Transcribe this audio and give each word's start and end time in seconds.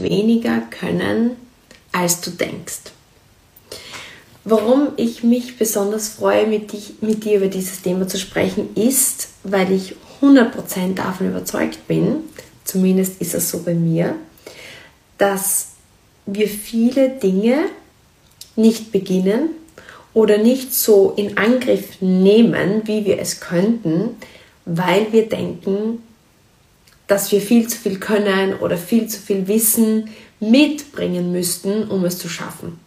weniger 0.00 0.60
können, 0.70 1.32
als 1.92 2.20
du 2.20 2.30
denkst. 2.30 2.92
Warum 4.44 4.90
ich 4.96 5.24
mich 5.24 5.58
besonders 5.58 6.08
freue, 6.08 6.46
mit, 6.46 6.72
dich, 6.72 6.94
mit 7.00 7.24
dir 7.24 7.38
über 7.38 7.48
dieses 7.48 7.82
Thema 7.82 8.06
zu 8.06 8.18
sprechen, 8.18 8.68
ist, 8.76 9.28
weil 9.42 9.72
ich 9.72 9.96
100% 10.22 10.94
davon 10.94 11.30
überzeugt 11.30 11.88
bin, 11.88 12.20
zumindest 12.64 13.20
ist 13.20 13.34
es 13.34 13.50
so 13.50 13.62
bei 13.62 13.74
mir, 13.74 14.14
dass 15.18 15.70
wir 16.26 16.48
viele 16.48 17.08
Dinge 17.10 17.66
nicht 18.54 18.92
beginnen 18.92 19.50
oder 20.14 20.38
nicht 20.38 20.74
so 20.74 21.12
in 21.16 21.36
Angriff 21.36 22.00
nehmen, 22.00 22.82
wie 22.84 23.04
wir 23.04 23.18
es 23.18 23.40
könnten, 23.40 24.16
weil 24.64 25.12
wir 25.12 25.28
denken, 25.28 26.02
dass 27.06 27.30
wir 27.32 27.40
viel 27.40 27.68
zu 27.68 27.78
viel 27.78 27.98
können 27.98 28.54
oder 28.54 28.76
viel 28.76 29.06
zu 29.06 29.20
viel 29.20 29.46
Wissen 29.48 30.10
mitbringen 30.40 31.32
müssten, 31.32 31.88
um 31.88 32.04
es 32.04 32.18
zu 32.18 32.28
schaffen. 32.28 32.78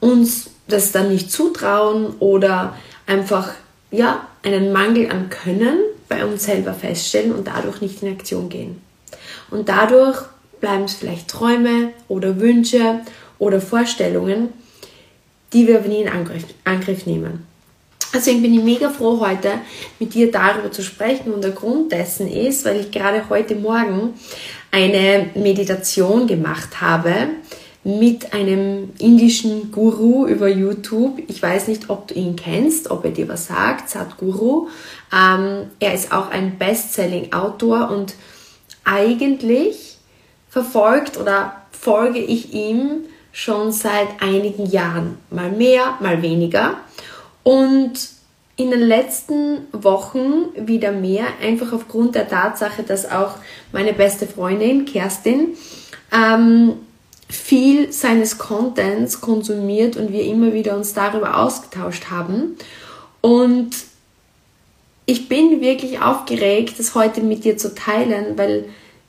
Uns 0.00 0.50
das 0.68 0.92
dann 0.92 1.10
nicht 1.10 1.30
zutrauen 1.30 2.14
oder 2.18 2.76
einfach 3.06 3.52
ja, 3.90 4.26
einen 4.42 4.72
Mangel 4.72 5.10
an 5.10 5.30
Können 5.30 5.78
bei 6.08 6.24
uns 6.24 6.44
selber 6.44 6.74
feststellen 6.74 7.32
und 7.32 7.46
dadurch 7.46 7.80
nicht 7.80 8.02
in 8.02 8.12
Aktion 8.12 8.48
gehen. 8.48 8.80
Und 9.50 9.68
dadurch 9.68 10.18
bleiben 10.60 10.84
es 10.84 10.94
vielleicht 10.94 11.28
Träume 11.28 11.92
oder 12.08 12.40
Wünsche 12.40 13.00
oder 13.38 13.60
Vorstellungen, 13.60 14.52
die 15.52 15.66
wir 15.66 15.80
nie 15.80 16.02
in 16.02 16.08
Angriff, 16.08 16.44
Angriff 16.64 17.06
nehmen. 17.06 17.46
Deswegen 18.14 18.42
bin 18.42 18.54
ich 18.54 18.62
mega 18.62 18.90
froh, 18.90 19.20
heute 19.20 19.52
mit 19.98 20.14
dir 20.14 20.30
darüber 20.30 20.70
zu 20.70 20.82
sprechen. 20.82 21.32
Und 21.32 21.42
der 21.44 21.52
Grund 21.52 21.92
dessen 21.92 22.28
ist, 22.28 22.64
weil 22.64 22.80
ich 22.80 22.90
gerade 22.90 23.28
heute 23.28 23.54
Morgen 23.56 24.14
eine 24.70 25.30
Meditation 25.34 26.26
gemacht 26.26 26.80
habe 26.80 27.28
mit 27.86 28.32
einem 28.32 28.90
indischen 28.98 29.70
Guru 29.70 30.26
über 30.26 30.48
YouTube. 30.48 31.22
Ich 31.28 31.40
weiß 31.40 31.68
nicht, 31.68 31.88
ob 31.88 32.08
du 32.08 32.14
ihn 32.14 32.34
kennst, 32.34 32.90
ob 32.90 33.04
er 33.04 33.12
dir 33.12 33.28
was 33.28 33.46
sagt, 33.46 33.88
Sadhguru. 33.88 34.68
Ähm, 35.12 35.68
er 35.78 35.94
ist 35.94 36.10
auch 36.10 36.30
ein 36.30 36.58
Bestselling-Autor 36.58 37.90
und 37.90 38.14
eigentlich 38.84 39.98
verfolgt 40.48 41.16
oder 41.16 41.62
folge 41.70 42.18
ich 42.18 42.52
ihm 42.52 43.04
schon 43.30 43.70
seit 43.70 44.20
einigen 44.20 44.66
Jahren. 44.66 45.18
Mal 45.30 45.52
mehr, 45.52 45.96
mal 46.00 46.22
weniger. 46.22 46.78
Und 47.46 47.92
in 48.56 48.72
den 48.72 48.80
letzten 48.80 49.68
Wochen 49.70 50.46
wieder 50.56 50.90
mehr, 50.90 51.26
einfach 51.40 51.72
aufgrund 51.72 52.16
der 52.16 52.26
Tatsache, 52.26 52.82
dass 52.82 53.08
auch 53.08 53.36
meine 53.70 53.92
beste 53.92 54.26
Freundin 54.26 54.84
Kerstin 54.84 55.50
ähm, 56.12 56.72
viel 57.28 57.92
seines 57.92 58.38
Contents 58.38 59.20
konsumiert 59.20 59.96
und 59.96 60.10
wir 60.10 60.24
immer 60.24 60.54
wieder 60.54 60.76
uns 60.76 60.92
darüber 60.92 61.38
ausgetauscht 61.38 62.10
haben. 62.10 62.56
Und 63.20 63.70
ich 65.04 65.28
bin 65.28 65.60
wirklich 65.60 66.00
aufgeregt, 66.00 66.80
das 66.80 66.96
heute 66.96 67.20
mit 67.20 67.44
dir 67.44 67.56
zu 67.56 67.76
teilen, 67.76 68.36
weil 68.36 68.64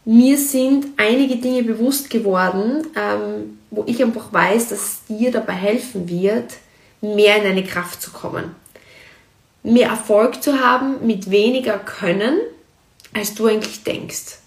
mir 0.06 0.38
sind 0.38 0.86
einige 0.98 1.38
Dinge 1.38 1.64
bewusst 1.64 2.12
geworden, 2.12 2.86
ähm, 2.96 3.58
wo 3.72 3.84
ich 3.88 4.04
einfach 4.04 4.32
weiß, 4.32 4.70
dass 4.70 4.80
es 4.80 5.06
dir 5.10 5.32
dabei 5.32 5.54
helfen 5.54 6.08
wird, 6.08 6.54
mehr 7.02 7.38
in 7.38 7.44
deine 7.44 7.64
Kraft 7.64 8.02
zu 8.02 8.12
kommen. 8.12 8.56
Mehr 9.64 9.90
Erfolg 9.90 10.42
zu 10.42 10.59
haben 10.59 11.06
mit 11.06 11.30
weniger 11.30 11.78
Können, 11.78 12.39
als 13.14 13.34
du 13.34 13.48
eigentlich 13.48 13.84
denkst. 13.84 14.39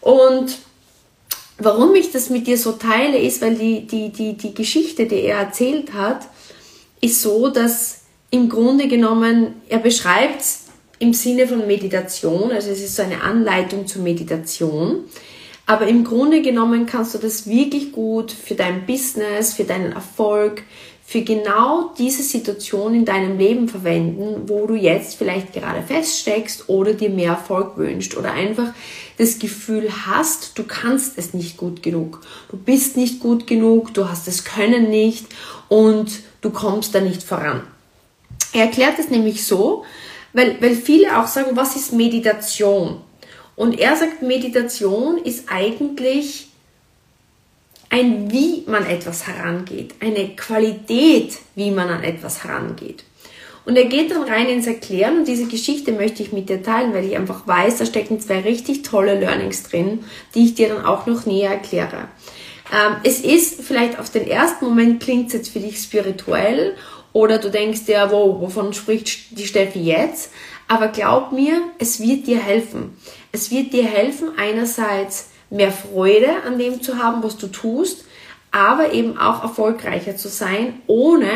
Und 0.00 0.58
warum 1.58 1.94
ich 1.94 2.10
das 2.10 2.30
mit 2.30 2.46
dir 2.46 2.58
so 2.58 2.72
teile, 2.72 3.18
ist, 3.18 3.42
weil 3.42 3.54
die, 3.54 3.86
die, 3.86 4.10
die, 4.10 4.34
die 4.34 4.54
Geschichte, 4.54 5.06
die 5.06 5.22
er 5.22 5.38
erzählt 5.38 5.92
hat, 5.92 6.26
ist 7.00 7.22
so, 7.22 7.48
dass 7.48 8.00
im 8.30 8.48
Grunde 8.48 8.88
genommen, 8.88 9.62
er 9.68 9.78
beschreibt 9.78 10.44
im 10.98 11.12
Sinne 11.14 11.46
von 11.46 11.66
Meditation, 11.66 12.52
also 12.52 12.70
es 12.70 12.80
ist 12.80 12.96
so 12.96 13.02
eine 13.02 13.22
Anleitung 13.22 13.86
zur 13.86 14.02
Meditation. 14.02 15.04
Aber 15.66 15.86
im 15.86 16.04
Grunde 16.04 16.42
genommen 16.42 16.86
kannst 16.86 17.14
du 17.14 17.18
das 17.18 17.48
wirklich 17.48 17.92
gut 17.92 18.32
für 18.32 18.54
dein 18.54 18.86
Business, 18.86 19.54
für 19.54 19.64
deinen 19.64 19.92
Erfolg, 19.92 20.62
für 21.10 21.22
genau 21.22 21.90
diese 21.98 22.22
Situation 22.22 22.94
in 22.94 23.04
deinem 23.04 23.36
Leben 23.36 23.66
verwenden, 23.66 24.48
wo 24.48 24.68
du 24.68 24.76
jetzt 24.76 25.16
vielleicht 25.16 25.52
gerade 25.52 25.82
feststeckst 25.82 26.68
oder 26.68 26.94
dir 26.94 27.10
mehr 27.10 27.30
Erfolg 27.30 27.76
wünscht 27.76 28.16
oder 28.16 28.30
einfach 28.30 28.72
das 29.18 29.40
Gefühl 29.40 29.90
hast, 30.06 30.56
du 30.56 30.62
kannst 30.62 31.18
es 31.18 31.34
nicht 31.34 31.56
gut 31.56 31.82
genug. 31.82 32.20
Du 32.48 32.56
bist 32.56 32.96
nicht 32.96 33.18
gut 33.18 33.48
genug, 33.48 33.92
du 33.92 34.08
hast 34.08 34.28
das 34.28 34.44
Können 34.44 34.88
nicht 34.88 35.26
und 35.68 36.20
du 36.42 36.50
kommst 36.50 36.94
da 36.94 37.00
nicht 37.00 37.24
voran. 37.24 37.62
Er 38.52 38.66
erklärt 38.66 39.00
es 39.00 39.10
nämlich 39.10 39.44
so, 39.44 39.84
weil, 40.32 40.62
weil 40.62 40.76
viele 40.76 41.18
auch 41.18 41.26
sagen, 41.26 41.56
was 41.56 41.74
ist 41.74 41.92
Meditation? 41.92 43.00
Und 43.56 43.80
er 43.80 43.96
sagt, 43.96 44.22
Meditation 44.22 45.18
ist 45.18 45.46
eigentlich 45.48 46.49
ein, 47.90 48.30
wie 48.30 48.64
man 48.66 48.86
etwas 48.86 49.26
herangeht, 49.26 49.94
eine 50.00 50.28
Qualität, 50.36 51.38
wie 51.56 51.70
man 51.70 51.88
an 51.88 52.04
etwas 52.04 52.44
herangeht. 52.44 53.04
Und 53.66 53.76
er 53.76 53.84
geht 53.84 54.10
dann 54.10 54.22
rein 54.22 54.48
ins 54.48 54.66
Erklären 54.66 55.18
und 55.18 55.28
diese 55.28 55.46
Geschichte 55.46 55.92
möchte 55.92 56.22
ich 56.22 56.32
mit 56.32 56.48
dir 56.48 56.62
teilen, 56.62 56.94
weil 56.94 57.04
ich 57.04 57.16
einfach 57.16 57.46
weiß, 57.46 57.78
da 57.78 57.86
stecken 57.86 58.20
zwei 58.20 58.40
richtig 58.40 58.82
tolle 58.82 59.18
Learnings 59.18 59.64
drin, 59.64 60.04
die 60.34 60.46
ich 60.46 60.54
dir 60.54 60.68
dann 60.68 60.84
auch 60.84 61.06
noch 61.06 61.26
näher 61.26 61.50
erkläre. 61.50 62.08
Ähm, 62.72 62.96
es 63.02 63.20
ist 63.20 63.60
vielleicht 63.62 63.98
auf 63.98 64.10
den 64.10 64.26
ersten 64.26 64.64
Moment 64.64 65.02
klingt 65.02 65.26
es 65.28 65.34
jetzt 65.34 65.50
für 65.50 65.60
dich 65.60 65.78
spirituell 65.78 66.76
oder 67.12 67.38
du 67.38 67.50
denkst 67.50 67.84
dir, 67.84 68.08
wow, 68.10 68.40
wovon 68.40 68.72
spricht 68.72 69.38
die 69.38 69.46
Steffi 69.46 69.80
jetzt? 69.80 70.30
Aber 70.68 70.88
glaub 70.88 71.32
mir, 71.32 71.60
es 71.78 72.00
wird 72.00 72.28
dir 72.28 72.38
helfen. 72.38 72.96
Es 73.32 73.50
wird 73.50 73.72
dir 73.72 73.84
helfen, 73.84 74.30
einerseits 74.38 75.29
mehr 75.50 75.72
Freude 75.72 76.42
an 76.46 76.58
dem 76.58 76.80
zu 76.80 76.98
haben, 76.98 77.22
was 77.22 77.36
du 77.36 77.48
tust, 77.48 78.04
aber 78.52 78.92
eben 78.92 79.18
auch 79.18 79.42
erfolgreicher 79.42 80.16
zu 80.16 80.28
sein, 80.28 80.80
ohne 80.86 81.30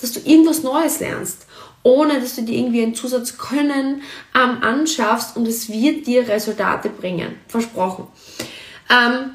dass 0.00 0.12
du 0.12 0.20
irgendwas 0.20 0.62
Neues 0.62 1.00
lernst, 1.00 1.46
ohne 1.82 2.20
dass 2.20 2.36
du 2.36 2.42
dir 2.42 2.58
irgendwie 2.58 2.82
ein 2.82 2.94
Zusatzkönnen 2.94 4.02
ähm, 4.34 4.62
anschaffst 4.62 5.36
und 5.36 5.46
es 5.46 5.68
wird 5.70 6.06
dir 6.06 6.28
Resultate 6.28 6.88
bringen. 6.90 7.36
Versprochen. 7.48 8.06
Ähm, 8.90 9.30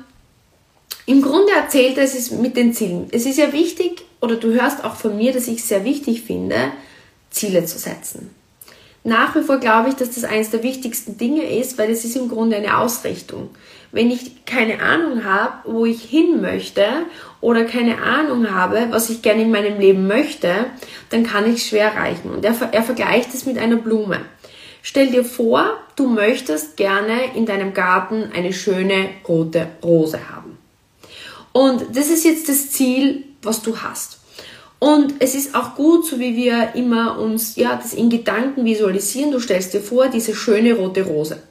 Im 1.05 1.21
Grunde 1.21 1.51
erzählt 1.53 1.97
er 1.97 2.03
es 2.03 2.31
mit 2.31 2.55
den 2.55 2.73
Zielen. 2.73 3.07
Es 3.11 3.25
ist 3.25 3.37
ja 3.37 3.51
wichtig, 3.51 4.03
oder 4.21 4.35
du 4.35 4.53
hörst 4.53 4.83
auch 4.83 4.95
von 4.95 5.17
mir, 5.17 5.33
dass 5.33 5.47
ich 5.47 5.59
es 5.59 5.67
sehr 5.67 5.83
wichtig 5.83 6.23
finde, 6.23 6.71
Ziele 7.29 7.65
zu 7.65 7.77
setzen. 7.77 8.33
Nach 9.03 9.35
wie 9.35 9.43
vor 9.43 9.59
glaube 9.59 9.89
ich, 9.89 9.95
dass 9.95 10.15
das 10.15 10.23
eines 10.23 10.49
der 10.49 10.63
wichtigsten 10.63 11.17
Dinge 11.17 11.43
ist, 11.59 11.77
weil 11.77 11.91
es 11.91 12.03
ist 12.05 12.15
im 12.15 12.27
Grunde 12.27 12.55
eine 12.55 12.79
Ausrichtung. 12.79 13.49
Wenn 13.95 14.11
ich 14.11 14.43
keine 14.45 14.81
Ahnung 14.81 15.23
habe, 15.23 15.53
wo 15.63 15.85
ich 15.85 16.01
hin 16.01 16.41
möchte 16.41 16.85
oder 17.39 17.63
keine 17.63 18.01
Ahnung 18.01 18.51
habe, 18.51 18.87
was 18.89 19.09
ich 19.09 19.21
gerne 19.21 19.43
in 19.43 19.51
meinem 19.51 19.79
Leben 19.79 20.05
möchte, 20.05 20.65
dann 21.11 21.23
kann 21.23 21.49
ich 21.49 21.61
es 21.61 21.67
schwer 21.67 21.93
erreichen. 21.93 22.29
Und 22.29 22.43
er, 22.43 22.53
er 22.73 22.83
vergleicht 22.83 23.33
es 23.33 23.45
mit 23.45 23.57
einer 23.57 23.77
Blume. 23.77 24.19
Stell 24.81 25.11
dir 25.11 25.23
vor, 25.23 25.79
du 25.95 26.09
möchtest 26.09 26.75
gerne 26.75 27.33
in 27.37 27.45
deinem 27.45 27.73
Garten 27.73 28.31
eine 28.35 28.51
schöne 28.51 29.11
rote 29.25 29.65
Rose 29.81 30.19
haben. 30.29 30.57
Und 31.53 31.95
das 31.95 32.09
ist 32.09 32.25
jetzt 32.25 32.49
das 32.49 32.71
Ziel, 32.71 33.23
was 33.43 33.61
du 33.61 33.77
hast. 33.77 34.19
Und 34.79 35.13
es 35.19 35.35
ist 35.35 35.55
auch 35.55 35.75
gut, 35.75 36.05
so 36.05 36.19
wie 36.19 36.35
wir 36.35 36.75
immer 36.75 37.17
uns 37.17 37.55
ja 37.55 37.77
das 37.77 37.93
in 37.93 38.09
Gedanken 38.09 38.65
visualisieren. 38.65 39.31
Du 39.31 39.39
stellst 39.39 39.73
dir 39.73 39.79
vor, 39.79 40.09
diese 40.09 40.35
schöne 40.35 40.73
rote 40.73 41.03
Rose. 41.03 41.41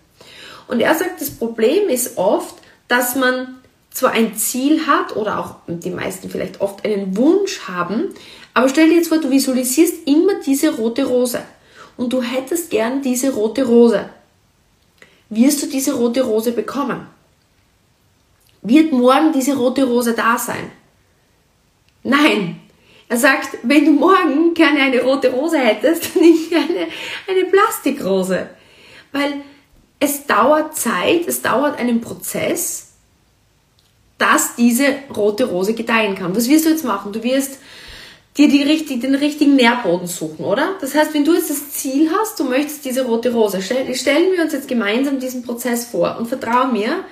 Und 0.69 0.81
er 0.81 0.95
sagt, 0.95 1.21
das 1.21 1.31
Problem 1.31 1.89
ist 1.89 2.17
oft, 2.17 2.55
dass 2.89 3.17
man 3.17 3.57
zwar 3.91 4.13
ein 4.13 4.35
Ziel 4.37 4.87
hat 4.87 5.17
oder 5.17 5.39
auch 5.39 5.57
die 5.69 5.91
meisten 5.91 6.29
vielleicht 6.29 6.61
oft 6.61 6.85
einen 6.85 7.17
Wunsch 7.17 7.61
haben, 7.69 8.15
aber 8.55 8.69
stell 8.69 8.89
dir 8.89 8.97
jetzt 8.97 9.09
vor, 9.09 9.19
du 9.19 9.31
visualisierst 9.31 10.07
immer 10.07 10.35
diese 10.45 10.77
rote 10.77 11.05
Rose 11.05 11.43
und 11.97 12.13
du 12.13 12.23
hättest 12.23 12.71
gern 12.71 13.03
diese 13.03 13.33
rote 13.35 13.65
Rose. 13.65 14.09
Wirst 15.29 15.63
du 15.63 15.67
diese 15.67 15.95
rote 15.95 16.23
Rose 16.23 16.53
bekommen? 16.53 17.07
Wird 18.63 18.93
morgen 18.93 19.33
diese 19.33 19.57
rote 19.57 19.85
Rose 19.85 20.15
da 20.15 20.39
sein? 20.39 20.71
Nein. 22.03 22.61
Er 23.09 23.17
sagt, 23.19 23.59
wenn 23.63 23.85
du 23.85 23.93
morgen 23.93 24.55
gerne 24.55 24.81
eine 24.81 25.03
rote 25.03 25.31
Rose 25.31 25.59
hättest, 25.59 26.11
dann 26.15 26.23
nicht 26.23 26.53
eine, 26.53 26.89
eine 27.29 27.45
Plastikrose. 27.51 28.51
Weil 29.13 29.43
es 30.05 30.27
dauert 30.27 30.77
Zeit, 30.77 31.27
es 31.27 31.41
dauert 31.41 31.79
einen 31.79 32.03
Prozess, 32.03 32.89
dass 34.19 34.55
diese 34.55 34.85
rote 35.17 35.47
Rose 35.47 35.75
gedeihen 35.75 36.15
kann. 36.15 36.37
Was 36.37 36.49
wirst 36.49 36.67
du 36.67 36.71
jetzt 36.71 36.85
machen? 36.85 37.13
Du 37.13 37.23
wirst 37.23 37.59
dir 38.37 38.49
die 38.49 38.63
richtig, 38.63 39.01
den 39.01 39.15
richtigen 39.15 39.57
Nährboden 39.57 40.07
suchen, 40.07 40.45
oder? 40.45 40.75
Das 40.81 40.95
heißt, 40.95 41.15
wenn 41.15 41.25
du 41.25 41.35
jetzt 41.35 41.51
das 41.51 41.71
Ziel 41.71 42.11
hast, 42.13 42.39
du 42.39 42.45
möchtest 42.45 42.85
diese 42.85 43.05
rote 43.07 43.33
Rose, 43.33 43.63
stellen 43.63 44.33
wir 44.33 44.43
uns 44.43 44.53
jetzt 44.53 44.69
gemeinsam 44.69 45.21
diesen 45.21 45.43
Prozess 45.43 45.87
vor 45.87 46.17
und 46.19 46.27
vertraue 46.27 46.71
mir, 46.73 47.05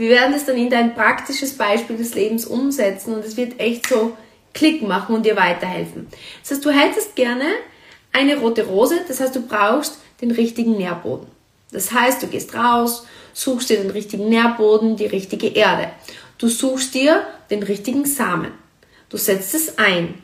Wir 0.00 0.08
werden 0.08 0.32
das 0.32 0.46
dann 0.46 0.56
in 0.56 0.70
dein 0.70 0.94
praktisches 0.94 1.58
Beispiel 1.58 1.98
des 1.98 2.14
Lebens 2.14 2.46
umsetzen 2.46 3.12
und 3.12 3.22
es 3.22 3.36
wird 3.36 3.60
echt 3.60 3.86
so 3.86 4.16
Klick 4.54 4.80
machen 4.80 5.14
und 5.14 5.26
dir 5.26 5.36
weiterhelfen. 5.36 6.08
Das 6.40 6.52
heißt, 6.52 6.64
du 6.64 6.70
hättest 6.70 7.16
gerne 7.16 7.44
eine 8.10 8.38
rote 8.38 8.66
Rose, 8.66 9.00
das 9.06 9.20
heißt, 9.20 9.36
du 9.36 9.42
brauchst 9.42 9.98
den 10.22 10.30
richtigen 10.30 10.78
Nährboden. 10.78 11.26
Das 11.72 11.92
heißt, 11.92 12.22
du 12.22 12.26
gehst 12.26 12.54
raus, 12.54 13.06
suchst 13.32 13.70
dir 13.70 13.78
den 13.78 13.90
richtigen 13.90 14.28
Nährboden, 14.28 14.96
die 14.96 15.06
richtige 15.06 15.48
Erde. 15.48 15.90
Du 16.38 16.48
suchst 16.48 16.94
dir 16.94 17.24
den 17.50 17.62
richtigen 17.62 18.04
Samen. 18.04 18.52
Du 19.08 19.16
setzt 19.16 19.54
es 19.54 19.78
ein. 19.78 20.14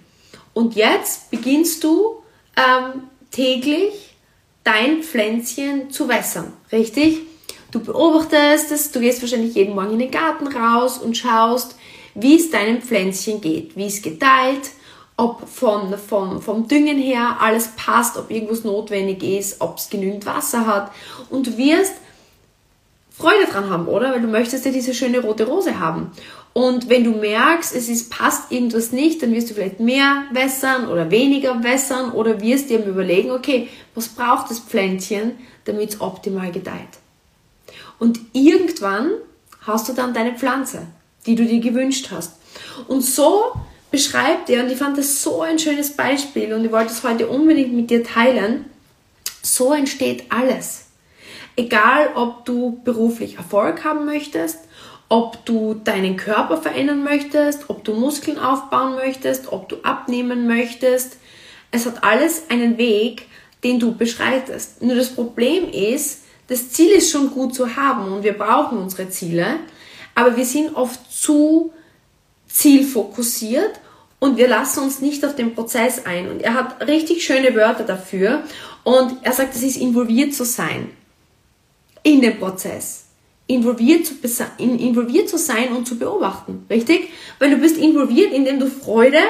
Und 0.54 0.74
jetzt 0.74 1.30
beginnst 1.30 1.84
du 1.84 2.22
ähm, 2.56 3.02
täglich 3.30 4.16
dein 4.64 5.02
Pflänzchen 5.02 5.90
zu 5.90 6.08
wässern. 6.08 6.52
Richtig? 6.72 7.20
Du 7.70 7.80
beobachtest 7.80 8.72
es, 8.72 8.90
du 8.90 9.00
gehst 9.00 9.20
wahrscheinlich 9.20 9.54
jeden 9.54 9.74
Morgen 9.74 9.92
in 9.92 9.98
den 9.98 10.10
Garten 10.10 10.46
raus 10.46 10.98
und 10.98 11.16
schaust, 11.16 11.76
wie 12.14 12.36
es 12.36 12.50
deinem 12.50 12.80
Pflänzchen 12.80 13.40
geht, 13.40 13.76
wie 13.76 13.86
es 13.86 14.00
gedeiht, 14.00 14.70
ob 15.16 15.48
von, 15.48 15.96
vom, 15.98 16.42
vom 16.42 16.68
Düngen 16.68 16.98
her 16.98 17.38
alles 17.40 17.68
passt, 17.76 18.18
ob 18.18 18.30
irgendwas 18.30 18.64
notwendig 18.64 19.22
ist, 19.22 19.60
ob 19.60 19.78
es 19.78 19.88
genügend 19.88 20.26
Wasser 20.26 20.66
hat. 20.66 20.92
Und 21.30 21.46
du 21.46 21.56
wirst 21.56 21.94
Freude 23.10 23.46
dran 23.50 23.70
haben, 23.70 23.88
oder? 23.88 24.12
Weil 24.12 24.20
du 24.20 24.28
möchtest 24.28 24.66
ja 24.66 24.70
diese 24.70 24.92
schöne 24.92 25.20
rote 25.20 25.46
Rose 25.46 25.80
haben. 25.80 26.10
Und 26.52 26.88
wenn 26.88 27.04
du 27.04 27.10
merkst, 27.12 27.74
es 27.74 27.88
ist, 27.88 28.10
passt 28.10 28.50
irgendwas 28.50 28.92
nicht, 28.92 29.22
dann 29.22 29.32
wirst 29.32 29.50
du 29.50 29.54
vielleicht 29.54 29.80
mehr 29.80 30.24
wässern 30.32 30.88
oder 30.88 31.10
weniger 31.10 31.62
wässern 31.62 32.12
oder 32.12 32.40
wirst 32.40 32.70
dir 32.70 32.84
überlegen, 32.84 33.30
okay, 33.30 33.68
was 33.94 34.08
braucht 34.08 34.50
das 34.50 34.60
Pflänzchen, 34.60 35.32
damit 35.64 35.90
es 35.90 36.00
optimal 36.00 36.52
gedeiht. 36.52 36.98
Und 37.98 38.20
irgendwann 38.32 39.12
hast 39.66 39.88
du 39.88 39.92
dann 39.92 40.14
deine 40.14 40.34
Pflanze, 40.34 40.86
die 41.26 41.34
du 41.34 41.44
dir 41.44 41.60
gewünscht 41.60 42.08
hast. 42.10 42.36
Und 42.88 43.02
so 43.02 43.52
beschreibt 43.96 44.50
er, 44.50 44.62
und 44.62 44.70
ich 44.70 44.76
fand 44.76 44.98
das 44.98 45.22
so 45.22 45.40
ein 45.40 45.58
schönes 45.58 45.96
Beispiel 45.96 46.52
und 46.52 46.66
ich 46.66 46.70
wollte 46.70 46.92
es 46.92 47.02
heute 47.02 47.28
unbedingt 47.28 47.72
mit 47.72 47.88
dir 47.88 48.04
teilen, 48.04 48.66
so 49.40 49.72
entsteht 49.72 50.24
alles. 50.28 50.88
Egal, 51.56 52.10
ob 52.14 52.44
du 52.44 52.78
beruflich 52.84 53.38
Erfolg 53.38 53.84
haben 53.84 54.04
möchtest, 54.04 54.58
ob 55.08 55.42
du 55.46 55.72
deinen 55.72 56.18
Körper 56.18 56.58
verändern 56.58 57.04
möchtest, 57.04 57.70
ob 57.70 57.84
du 57.84 57.94
Muskeln 57.94 58.38
aufbauen 58.38 58.96
möchtest, 58.96 59.50
ob 59.50 59.70
du 59.70 59.76
abnehmen 59.76 60.46
möchtest. 60.46 61.16
Es 61.70 61.86
hat 61.86 62.04
alles 62.04 62.50
einen 62.50 62.76
Weg, 62.76 63.28
den 63.64 63.80
du 63.80 63.94
beschreitest. 63.94 64.82
Nur 64.82 64.96
das 64.96 65.08
Problem 65.08 65.70
ist, 65.70 66.24
das 66.48 66.68
Ziel 66.68 66.90
ist 66.90 67.10
schon 67.10 67.30
gut 67.30 67.54
zu 67.54 67.76
haben 67.76 68.12
und 68.12 68.24
wir 68.24 68.34
brauchen 68.34 68.76
unsere 68.76 69.08
Ziele, 69.08 69.60
aber 70.14 70.36
wir 70.36 70.44
sind 70.44 70.76
oft 70.76 71.00
zu 71.10 71.72
zielfokussiert 72.46 73.80
und 74.18 74.36
wir 74.36 74.48
lassen 74.48 74.82
uns 74.82 75.00
nicht 75.00 75.24
auf 75.24 75.34
den 75.34 75.54
Prozess 75.54 76.06
ein. 76.06 76.28
Und 76.30 76.42
er 76.42 76.54
hat 76.54 76.86
richtig 76.86 77.24
schöne 77.24 77.54
Wörter 77.54 77.84
dafür 77.84 78.42
und 78.84 79.16
er 79.22 79.32
sagt, 79.32 79.54
es 79.54 79.62
ist 79.62 79.76
involviert 79.76 80.34
zu 80.34 80.44
sein 80.44 80.90
in 82.02 82.20
den 82.20 82.38
Prozess. 82.38 83.04
Involviert 83.48 84.06
zu, 84.06 84.14
involviert 84.58 85.28
zu 85.28 85.38
sein 85.38 85.72
und 85.72 85.86
zu 85.86 85.98
beobachten, 85.98 86.66
richtig? 86.68 87.10
Weil 87.38 87.50
du 87.50 87.58
bist 87.58 87.76
involviert, 87.76 88.32
indem 88.32 88.58
du 88.58 88.66
Freude 88.66 89.20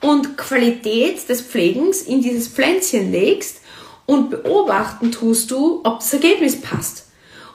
und 0.00 0.38
Qualität 0.38 1.28
des 1.28 1.42
Pflegens 1.42 2.02
in 2.02 2.22
dieses 2.22 2.48
Pflänzchen 2.48 3.12
legst 3.12 3.60
und 4.06 4.30
beobachten 4.30 5.12
tust 5.12 5.50
du, 5.50 5.80
ob 5.84 5.98
das 5.98 6.12
Ergebnis 6.14 6.60
passt. 6.60 7.08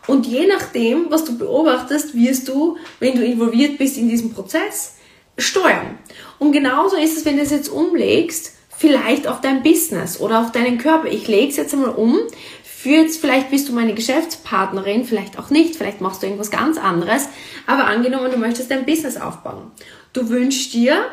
Und 0.07 0.27
je 0.27 0.45
nachdem, 0.45 1.09
was 1.09 1.25
du 1.25 1.37
beobachtest, 1.37 2.13
wirst 2.13 2.47
du, 2.47 2.77
wenn 2.99 3.15
du 3.15 3.25
involviert 3.25 3.77
bist 3.77 3.97
in 3.97 4.09
diesem 4.09 4.33
Prozess, 4.33 4.95
steuern. 5.37 5.97
Und 6.39 6.51
genauso 6.51 6.95
ist 6.95 7.17
es, 7.17 7.25
wenn 7.25 7.37
du 7.37 7.43
es 7.43 7.51
jetzt 7.51 7.69
umlegst, 7.69 8.53
vielleicht 8.81 9.27
auf 9.27 9.41
dein 9.41 9.61
Business 9.61 10.19
oder 10.19 10.41
auf 10.41 10.51
deinen 10.51 10.79
Körper. 10.79 11.07
Ich 11.07 11.27
lege 11.27 11.49
es 11.49 11.57
jetzt 11.57 11.73
einmal 11.73 11.91
um. 11.91 12.17
Für 12.63 12.89
jetzt, 12.89 13.21
vielleicht 13.21 13.51
bist 13.51 13.69
du 13.69 13.73
meine 13.73 13.93
Geschäftspartnerin, 13.93 15.05
vielleicht 15.05 15.37
auch 15.37 15.51
nicht, 15.51 15.75
vielleicht 15.75 16.01
machst 16.01 16.23
du 16.23 16.25
irgendwas 16.25 16.49
ganz 16.49 16.79
anderes. 16.79 17.29
Aber 17.67 17.85
angenommen, 17.85 18.31
du 18.31 18.37
möchtest 18.37 18.71
dein 18.71 18.85
Business 18.85 19.17
aufbauen. 19.17 19.71
Du 20.13 20.29
wünschst 20.29 20.73
dir 20.73 21.05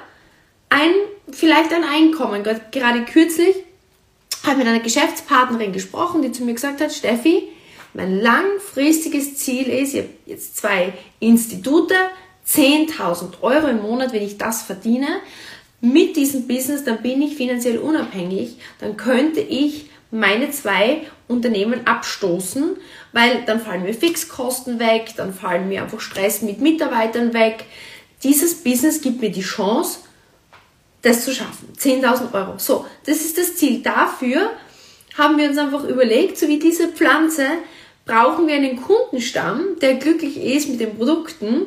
ein, 0.70 0.92
vielleicht 1.30 1.74
ein 1.74 1.84
Einkommen. 1.84 2.42
Gerade 2.42 3.04
kürzlich 3.04 3.54
habe 4.44 4.52
ich 4.52 4.58
mit 4.58 4.66
einer 4.66 4.80
Geschäftspartnerin 4.80 5.72
gesprochen, 5.72 6.22
die 6.22 6.32
zu 6.32 6.44
mir 6.44 6.54
gesagt 6.54 6.80
hat, 6.80 6.92
Steffi, 6.92 7.48
mein 7.92 8.18
langfristiges 8.18 9.36
Ziel 9.36 9.68
ist, 9.68 9.94
ich 9.94 10.00
habe 10.00 10.10
jetzt 10.26 10.56
zwei 10.56 10.94
Institute, 11.20 11.94
10.000 12.48 13.42
Euro 13.42 13.66
im 13.66 13.82
Monat, 13.82 14.12
wenn 14.12 14.22
ich 14.22 14.38
das 14.38 14.62
verdiene, 14.62 15.08
mit 15.80 16.16
diesem 16.16 16.48
Business, 16.48 16.84
dann 16.84 17.02
bin 17.02 17.22
ich 17.22 17.36
finanziell 17.36 17.78
unabhängig, 17.78 18.56
dann 18.80 18.96
könnte 18.96 19.40
ich 19.40 19.90
meine 20.10 20.50
zwei 20.50 21.02
Unternehmen 21.28 21.86
abstoßen, 21.86 22.76
weil 23.12 23.42
dann 23.44 23.60
fallen 23.60 23.82
mir 23.82 23.94
Fixkosten 23.94 24.78
weg, 24.78 25.12
dann 25.16 25.34
fallen 25.34 25.68
mir 25.68 25.82
einfach 25.82 26.00
Stress 26.00 26.42
mit 26.42 26.60
Mitarbeitern 26.60 27.34
weg. 27.34 27.64
Dieses 28.24 28.62
Business 28.62 29.00
gibt 29.00 29.20
mir 29.20 29.30
die 29.30 29.42
Chance, 29.42 30.00
das 31.02 31.24
zu 31.24 31.32
schaffen. 31.32 31.72
10.000 31.78 32.32
Euro. 32.32 32.54
So, 32.58 32.86
das 33.04 33.18
ist 33.18 33.38
das 33.38 33.56
Ziel. 33.56 33.82
Dafür 33.82 34.50
haben 35.16 35.36
wir 35.36 35.48
uns 35.48 35.58
einfach 35.58 35.84
überlegt, 35.84 36.38
so 36.38 36.48
wie 36.48 36.58
diese 36.58 36.88
Pflanze, 36.88 37.44
brauchen 38.08 38.48
wir 38.48 38.54
einen 38.54 38.80
Kundenstamm, 38.80 39.76
der 39.80 39.94
glücklich 39.96 40.38
ist 40.38 40.68
mit 40.68 40.80
den 40.80 40.96
Produkten 40.96 41.66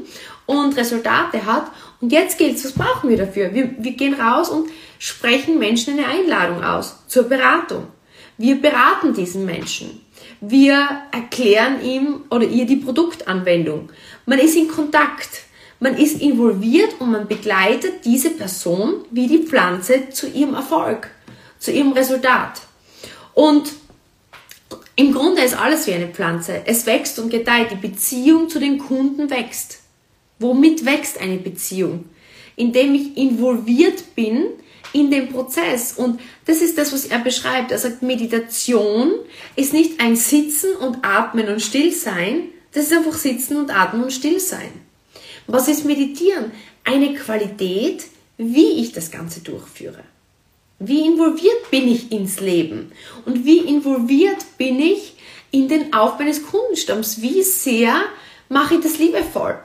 und 0.59 0.77
Resultate 0.77 1.45
hat. 1.45 1.71
Und 2.00 2.12
jetzt 2.12 2.38
gilt 2.38 2.56
es, 2.56 2.65
was 2.65 2.74
brauchen 2.74 3.09
wir 3.09 3.18
dafür? 3.18 3.53
Wir, 3.53 3.71
wir 3.77 3.92
gehen 3.92 4.13
raus 4.13 4.50
und 4.50 4.69
sprechen 5.00 5.59
Menschen 5.59 5.98
eine 5.98 6.07
Einladung 6.07 6.63
aus 6.63 6.98
zur 7.07 7.24
Beratung. 7.24 7.88
Wir 8.38 8.62
beraten 8.62 9.13
diesen 9.13 9.45
Menschen. 9.45 10.01
Wir 10.39 11.03
erklären 11.12 11.83
ihm 11.83 12.24
oder 12.30 12.45
ihr 12.45 12.65
die 12.65 12.77
Produktanwendung. 12.77 13.89
Man 14.25 14.39
ist 14.39 14.56
in 14.56 14.68
Kontakt. 14.68 15.44
Man 15.80 15.98
ist 15.98 16.21
involviert 16.21 16.95
und 17.00 17.12
man 17.12 17.27
begleitet 17.27 18.06
diese 18.06 18.31
Person 18.31 19.06
wie 19.09 19.27
die 19.27 19.39
Pflanze 19.39 20.09
zu 20.09 20.27
ihrem 20.27 20.53
Erfolg, 20.53 21.09
zu 21.57 21.71
ihrem 21.71 21.94
Resultat. 21.94 22.62
Und 23.33 23.71
im 24.95 25.13
Grunde 25.13 25.42
ist 25.42 25.57
alles 25.57 25.88
wie 25.88 25.94
eine 25.94 26.07
Pflanze. 26.07 26.62
Es 26.65 26.86
wächst 26.86 27.18
und 27.19 27.30
gedeiht. 27.30 27.71
Die 27.71 27.88
Beziehung 27.88 28.50
zu 28.50 28.59
den 28.59 28.77
Kunden 28.77 29.30
wächst. 29.30 29.81
Womit 30.42 30.86
wächst 30.86 31.20
eine 31.20 31.38
Beziehung? 31.38 32.06
Indem 32.56 32.96
ich 32.96 33.18
involviert 33.18 34.15
bin 34.15 34.48
in 34.94 35.10
den 35.10 35.30
Prozess. 35.30 35.94
Und 35.94 36.20
das 36.46 36.62
ist 36.62 36.77
das, 36.77 36.92
was 36.92 37.06
er 37.06 37.20
beschreibt. 37.20 37.72
Er 37.72 37.77
sagt, 37.77 38.01
Meditation 38.01 39.13
ist 39.56 39.74
nicht 39.74 40.00
ein 40.01 40.15
Sitzen 40.15 40.75
und 40.75 41.04
Atmen 41.04 41.48
und 41.48 41.62
Stillsein. 41.62 42.50
Das 42.74 42.86
ist 42.86 42.94
einfach 42.94 43.13
Sitzen 43.13 43.58
und 43.58 43.72
Atmen 43.72 44.04
und 44.04 44.13
Stillsein. 44.13 44.72
Was 45.48 45.68
ist 45.68 45.86
Meditieren? 45.86 46.51
Eine 46.84 47.13
Qualität, 47.13 48.06
wie 48.38 48.82
ich 48.82 48.92
das 48.92 49.12
Ganze 49.12 49.42
durchführe. 49.42 50.04
Wie 50.80 51.06
involviert 51.06 51.70
bin 51.70 51.88
ich 51.88 52.12
ins 52.12 52.39
Leben? 52.39 52.92
Und 53.25 53.46
wie 53.46 53.60
involviert 53.60 54.58
bin 54.58 54.82
ich 54.82 55.15
in 55.51 55.68
den 55.68 55.94
Aufbau 55.94 56.24
eines 56.24 56.44
Kundenstamms? 56.44 57.22
Wie 57.22 57.44
sehr 57.44 58.01
mache 58.50 58.75
ich 58.75 58.82
das 58.82 58.98
liebevoll? 58.98 59.60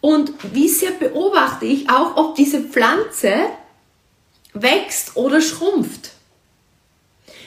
Und 0.00 0.32
wie 0.54 0.68
sehr 0.68 0.92
beobachte 0.92 1.66
ich 1.66 1.90
auch, 1.90 2.16
ob 2.16 2.34
diese 2.34 2.62
Pflanze 2.62 3.34
wächst 4.54 5.16
oder 5.16 5.40
schrumpft. 5.40 6.12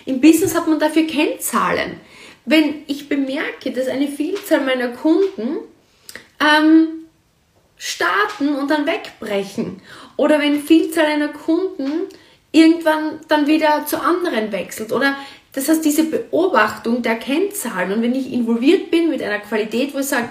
Im 0.06 0.22
Business 0.22 0.56
hat 0.56 0.68
man 0.68 0.80
dafür 0.80 1.08
Kennzahlen. 1.08 2.00
Wenn 2.46 2.84
ich 2.88 3.08
bemerke, 3.08 3.72
dass 3.72 3.88
eine 3.88 4.08
Vielzahl 4.08 4.62
meiner 4.62 4.90
Kunden 4.90 5.60
ähm, 6.40 7.06
starten 7.78 8.56
und 8.56 8.70
dann 8.70 8.86
wegbrechen 8.86 9.82
oder 10.18 10.40
wenn 10.40 10.62
Vielzahl 10.62 11.06
einer 11.06 11.30
Kunden 11.30 12.08
irgendwann 12.52 13.20
dann 13.28 13.48
wieder 13.48 13.86
zu 13.86 14.00
anderen 14.02 14.52
wechselt 14.52 14.92
oder 14.92 15.18
das 15.54 15.70
heißt 15.70 15.84
diese 15.84 16.06
Beobachtung 16.06 17.02
der 17.02 17.16
Kennzahlen 17.16 17.92
und 17.92 18.02
wenn 18.02 18.16
ich 18.16 18.32
involviert 18.32 18.92
bin 18.92 19.10
mit 19.10 19.22
einer 19.22 19.40
Qualität, 19.40 19.94
wo 19.94 20.00
ich 20.00 20.06
sage, 20.06 20.30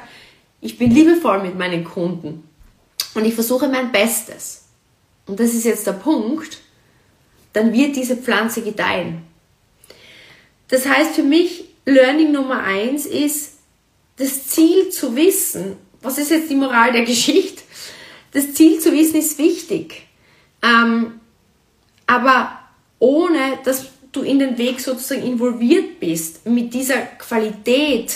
ich 0.62 0.78
bin 0.78 0.92
liebevoll 0.92 1.42
mit 1.42 1.58
meinen 1.58 1.84
Kunden 1.84 2.48
und 3.14 3.26
ich 3.26 3.34
versuche 3.34 3.68
mein 3.68 3.92
Bestes. 3.92 4.64
Und 5.26 5.38
das 5.38 5.52
ist 5.52 5.64
jetzt 5.64 5.86
der 5.86 5.92
Punkt, 5.92 6.58
dann 7.52 7.72
wird 7.72 7.96
diese 7.96 8.16
Pflanze 8.16 8.62
gedeihen. 8.62 9.22
Das 10.68 10.86
heißt 10.86 11.16
für 11.16 11.22
mich, 11.22 11.64
Learning 11.84 12.32
Nummer 12.32 12.62
eins 12.62 13.06
ist, 13.06 13.58
das 14.16 14.46
Ziel 14.46 14.88
zu 14.90 15.14
wissen. 15.16 15.76
Was 16.00 16.18
ist 16.18 16.30
jetzt 16.30 16.48
die 16.48 16.54
Moral 16.54 16.92
der 16.92 17.04
Geschichte? 17.04 17.62
Das 18.30 18.54
Ziel 18.54 18.78
zu 18.78 18.92
wissen 18.92 19.16
ist 19.16 19.38
wichtig. 19.38 20.06
Ähm, 20.62 21.20
aber 22.06 22.58
ohne, 23.00 23.58
dass 23.64 23.86
du 24.12 24.22
in 24.22 24.38
den 24.38 24.58
Weg 24.58 24.80
sozusagen 24.80 25.24
involviert 25.24 25.98
bist 25.98 26.46
mit 26.46 26.72
dieser 26.72 26.98
Qualität, 27.02 28.14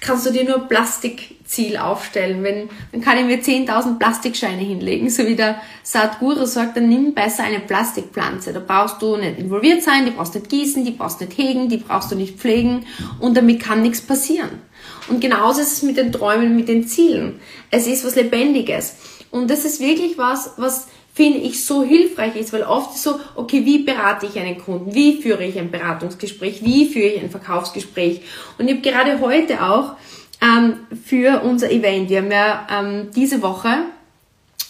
kannst 0.00 0.26
du 0.26 0.30
dir 0.30 0.44
nur 0.44 0.68
Plastikziel 0.68 1.76
aufstellen. 1.76 2.42
Wenn, 2.42 2.68
dann 2.92 3.00
kann 3.00 3.18
ich 3.18 3.24
mir 3.24 3.42
10.000 3.42 3.98
Plastikscheine 3.98 4.62
hinlegen, 4.62 5.10
so 5.10 5.26
wie 5.26 5.36
der 5.36 5.60
Sadhguru 5.82 6.44
sagt, 6.46 6.76
dann 6.76 6.88
nimm 6.88 7.14
besser 7.14 7.44
eine 7.44 7.60
Plastikpflanze. 7.60 8.52
Da 8.52 8.60
brauchst 8.60 9.00
du 9.00 9.16
nicht 9.16 9.38
involviert 9.38 9.82
sein, 9.82 10.04
die 10.04 10.10
brauchst 10.10 10.34
nicht 10.34 10.48
gießen, 10.48 10.84
die 10.84 10.90
brauchst 10.90 11.20
nicht 11.20 11.36
hegen, 11.36 11.68
die 11.68 11.78
brauchst 11.78 12.10
du 12.10 12.16
nicht 12.16 12.38
pflegen 12.38 12.86
und 13.20 13.36
damit 13.36 13.62
kann 13.62 13.82
nichts 13.82 14.00
passieren. 14.00 14.60
Und 15.08 15.20
genauso 15.20 15.60
ist 15.60 15.72
es 15.72 15.82
mit 15.82 15.96
den 15.96 16.12
Träumen, 16.12 16.56
mit 16.56 16.68
den 16.68 16.86
Zielen. 16.86 17.40
Es 17.70 17.86
ist 17.86 18.04
was 18.04 18.16
Lebendiges. 18.16 18.96
Und 19.30 19.50
das 19.50 19.64
ist 19.64 19.80
wirklich 19.80 20.18
was, 20.18 20.52
was 20.56 20.88
finde 21.16 21.38
ich 21.38 21.64
so 21.64 21.82
hilfreich 21.82 22.36
ist, 22.36 22.52
weil 22.52 22.62
oft 22.62 22.94
ist 22.94 23.02
so, 23.02 23.18
okay, 23.36 23.64
wie 23.64 23.78
berate 23.78 24.26
ich 24.26 24.38
einen 24.38 24.58
Kunden? 24.58 24.94
Wie 24.94 25.22
führe 25.22 25.44
ich 25.44 25.58
ein 25.58 25.70
Beratungsgespräch? 25.70 26.62
Wie 26.62 26.84
führe 26.92 27.06
ich 27.06 27.22
ein 27.22 27.30
Verkaufsgespräch? 27.30 28.20
Und 28.58 28.68
ich 28.68 28.74
habe 28.74 28.82
gerade 28.82 29.20
heute 29.20 29.62
auch 29.62 29.94
ähm, 30.42 30.74
für 31.06 31.40
unser 31.40 31.70
Event, 31.70 32.10
wir 32.10 32.18
haben 32.18 32.30
ja 32.30 32.66
ähm, 32.70 33.10
diese 33.16 33.40
Woche 33.40 33.86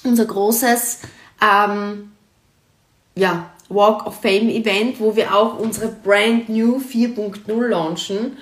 unser 0.05 0.25
großes 0.25 1.01
ähm, 1.43 2.13
ja, 3.17 3.51
Walk 3.69 4.07
of 4.07 4.21
Fame 4.21 4.49
Event, 4.49 5.01
wo 5.01 5.17
wir 5.17 5.35
auch 5.35 5.59
unsere 5.59 5.89
Brand 5.89 6.49
New 6.49 6.77
4.0 6.77 7.67
launchen. 7.67 8.37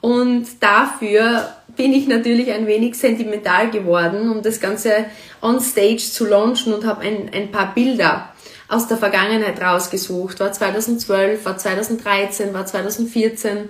Und 0.00 0.46
dafür 0.60 1.48
bin 1.76 1.92
ich 1.92 2.08
natürlich 2.08 2.52
ein 2.52 2.66
wenig 2.66 2.96
sentimental 2.96 3.70
geworden, 3.70 4.30
um 4.30 4.42
das 4.42 4.60
Ganze 4.60 5.06
on 5.42 5.60
stage 5.60 5.98
zu 5.98 6.26
launchen 6.26 6.72
und 6.74 6.84
habe 6.84 7.02
ein, 7.02 7.30
ein 7.32 7.50
paar 7.50 7.74
Bilder 7.74 8.30
aus 8.68 8.86
der 8.86 8.96
Vergangenheit 8.96 9.60
rausgesucht. 9.60 10.40
War 10.40 10.52
2012, 10.52 11.44
war 11.44 11.56
2013, 11.56 12.52
war 12.52 12.66
2014. 12.66 13.68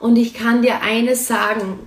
Und 0.00 0.16
ich 0.16 0.34
kann 0.34 0.62
dir 0.62 0.80
eines 0.82 1.26
sagen, 1.26 1.80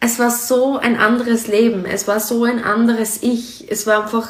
es 0.00 0.18
war 0.18 0.30
so 0.30 0.76
ein 0.76 0.96
anderes 0.98 1.46
Leben, 1.46 1.86
es 1.86 2.06
war 2.06 2.20
so 2.20 2.44
ein 2.44 2.62
anderes 2.62 3.22
Ich, 3.22 3.70
es 3.70 3.86
war 3.86 4.02
einfach, 4.02 4.28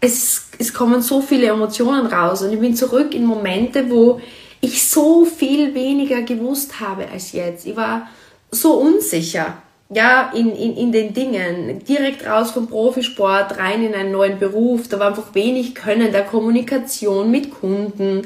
es, 0.00 0.46
es 0.58 0.72
kommen 0.72 1.02
so 1.02 1.20
viele 1.20 1.48
Emotionen 1.48 2.06
raus 2.06 2.42
und 2.42 2.52
ich 2.52 2.60
bin 2.60 2.76
zurück 2.76 3.12
in 3.12 3.24
Momente, 3.24 3.90
wo 3.90 4.20
ich 4.60 4.88
so 4.88 5.24
viel 5.24 5.74
weniger 5.74 6.22
gewusst 6.22 6.78
habe 6.78 7.08
als 7.12 7.32
jetzt. 7.32 7.66
Ich 7.66 7.74
war 7.74 8.08
so 8.52 8.80
unsicher 8.80 9.62
ja, 9.92 10.30
in, 10.34 10.54
in, 10.54 10.76
in 10.76 10.92
den 10.92 11.12
Dingen, 11.12 11.84
direkt 11.84 12.24
raus 12.24 12.52
vom 12.52 12.68
Profisport, 12.68 13.58
rein 13.58 13.82
in 13.84 13.94
einen 13.94 14.12
neuen 14.12 14.38
Beruf, 14.38 14.88
da 14.88 15.00
war 15.00 15.08
einfach 15.08 15.34
wenig 15.34 15.74
Können 15.74 16.12
der 16.12 16.22
Kommunikation 16.22 17.30
mit 17.30 17.50
Kunden, 17.50 18.22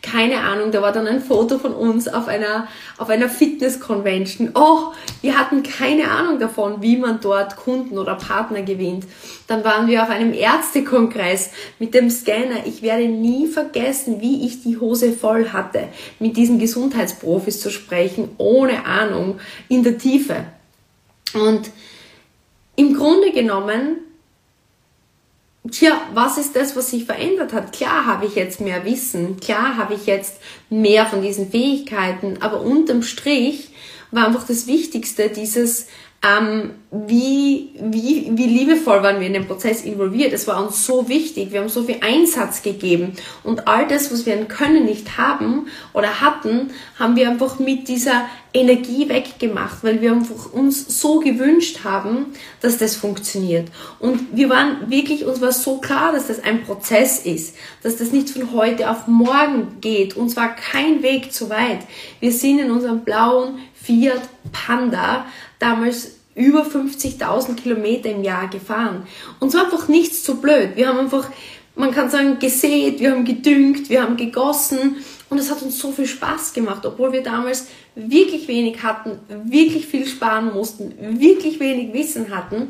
keine 0.00 0.40
Ahnung, 0.40 0.70
da 0.70 0.80
war 0.80 0.92
dann 0.92 1.08
ein 1.08 1.20
Foto 1.20 1.58
von 1.58 1.74
uns 1.74 2.06
auf 2.06 2.28
einer, 2.28 2.68
auf 2.98 3.08
einer 3.08 3.28
Fitness-Convention. 3.28 4.52
Oh, 4.54 4.92
wir 5.22 5.36
hatten 5.36 5.64
keine 5.64 6.08
Ahnung 6.08 6.38
davon, 6.38 6.80
wie 6.82 6.96
man 6.96 7.18
dort 7.20 7.56
Kunden 7.56 7.98
oder 7.98 8.14
Partner 8.14 8.62
gewinnt. 8.62 9.04
Dann 9.48 9.64
waren 9.64 9.88
wir 9.88 10.04
auf 10.04 10.10
einem 10.10 10.32
Ärztekongress 10.32 11.50
mit 11.80 11.94
dem 11.94 12.10
Scanner. 12.10 12.64
Ich 12.64 12.82
werde 12.82 13.08
nie 13.08 13.48
vergessen, 13.48 14.20
wie 14.20 14.46
ich 14.46 14.62
die 14.62 14.78
Hose 14.78 15.12
voll 15.12 15.48
hatte, 15.52 15.88
mit 16.20 16.36
diesen 16.36 16.60
Gesundheitsprofis 16.60 17.60
zu 17.60 17.70
sprechen, 17.70 18.30
ohne 18.38 18.86
Ahnung, 18.86 19.40
in 19.68 19.82
der 19.82 19.98
Tiefe. 19.98 20.44
Und 21.34 21.70
im 22.76 22.94
Grunde 22.94 23.32
genommen, 23.32 23.98
tja, 25.70 26.00
was 26.14 26.38
ist 26.38 26.56
das, 26.56 26.76
was 26.76 26.90
sich 26.90 27.04
verändert 27.04 27.52
hat? 27.52 27.72
Klar 27.72 28.06
habe 28.06 28.26
ich 28.26 28.34
jetzt 28.34 28.60
mehr 28.60 28.84
Wissen, 28.84 29.40
klar 29.40 29.76
habe 29.76 29.94
ich 29.94 30.06
jetzt 30.06 30.40
mehr 30.70 31.06
von 31.06 31.22
diesen 31.22 31.50
Fähigkeiten, 31.50 32.38
aber 32.40 32.60
unterm 32.60 33.02
Strich 33.02 33.70
war 34.10 34.26
einfach 34.26 34.46
das 34.46 34.66
Wichtigste 34.66 35.28
dieses 35.28 35.86
ähm, 36.20 36.72
wie, 36.90 37.70
wie, 37.80 38.30
wie 38.32 38.46
liebevoll 38.46 39.02
waren 39.02 39.20
wir 39.20 39.26
in 39.26 39.34
den 39.34 39.46
Prozess 39.46 39.82
involviert. 39.82 40.32
Es 40.32 40.48
war 40.48 40.64
uns 40.64 40.84
so 40.84 41.08
wichtig, 41.08 41.52
wir 41.52 41.60
haben 41.60 41.68
so 41.68 41.84
viel 41.84 41.98
Einsatz 42.00 42.62
gegeben 42.62 43.12
und 43.44 43.68
all 43.68 43.86
das, 43.86 44.10
was 44.10 44.26
wir 44.26 44.34
an 44.34 44.48
Können 44.48 44.86
nicht 44.86 45.16
haben 45.16 45.68
oder 45.92 46.20
hatten, 46.20 46.70
haben 46.98 47.14
wir 47.14 47.28
einfach 47.28 47.60
mit 47.60 47.86
dieser 47.86 48.24
Energie 48.52 49.08
weggemacht, 49.08 49.84
weil 49.84 50.00
wir 50.00 50.12
einfach 50.12 50.52
uns 50.52 51.00
so 51.00 51.20
gewünscht 51.20 51.84
haben, 51.84 52.32
dass 52.62 52.78
das 52.78 52.96
funktioniert. 52.96 53.68
Und 54.00 54.34
wir 54.36 54.48
waren 54.48 54.90
wirklich, 54.90 55.24
uns 55.24 55.40
war 55.40 55.52
so 55.52 55.78
klar, 55.78 56.12
dass 56.12 56.26
das 56.26 56.42
ein 56.42 56.64
Prozess 56.64 57.20
ist, 57.20 57.54
dass 57.82 57.96
das 57.96 58.10
nicht 58.10 58.30
von 58.30 58.52
heute 58.52 58.90
auf 58.90 59.06
morgen 59.06 59.76
geht. 59.80 60.16
Uns 60.16 60.34
war 60.36 60.56
kein 60.56 61.02
Weg 61.02 61.32
zu 61.32 61.50
weit. 61.50 61.80
Wir 62.18 62.32
sind 62.32 62.58
in 62.58 62.70
unserem 62.70 63.04
blauen 63.04 63.58
Fiat 63.74 64.22
Panda 64.52 65.26
damals 65.58 66.12
über 66.34 66.62
50.000 66.62 67.56
Kilometer 67.56 68.10
im 68.10 68.22
Jahr 68.22 68.48
gefahren. 68.48 69.06
Und 69.40 69.50
so 69.50 69.58
einfach 69.58 69.88
nichts 69.88 70.22
zu 70.22 70.40
blöd. 70.40 70.76
Wir 70.76 70.88
haben 70.88 70.98
einfach, 70.98 71.28
man 71.74 71.90
kann 71.90 72.10
sagen, 72.10 72.38
gesät, 72.38 73.00
wir 73.00 73.10
haben 73.10 73.24
gedüngt, 73.24 73.90
wir 73.90 74.02
haben 74.02 74.16
gegossen 74.16 74.96
und 75.30 75.38
es 75.38 75.50
hat 75.50 75.62
uns 75.62 75.78
so 75.78 75.90
viel 75.90 76.06
Spaß 76.06 76.52
gemacht, 76.52 76.86
obwohl 76.86 77.12
wir 77.12 77.22
damals 77.22 77.66
wirklich 77.94 78.46
wenig 78.48 78.82
hatten, 78.82 79.18
wirklich 79.44 79.86
viel 79.86 80.06
sparen 80.06 80.54
mussten, 80.54 80.94
wirklich 81.20 81.58
wenig 81.58 81.92
Wissen 81.92 82.34
hatten. 82.34 82.68